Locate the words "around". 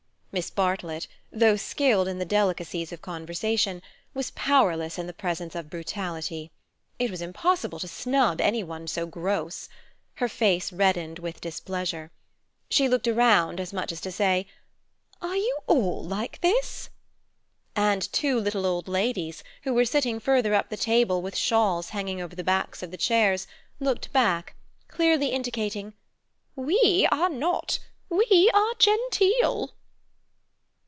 13.09-13.59